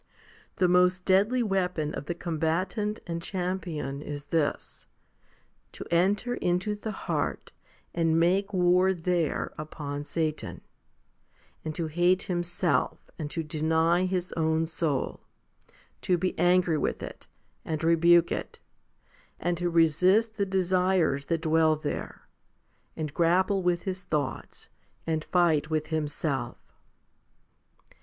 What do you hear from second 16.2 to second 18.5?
angry with it and rebuke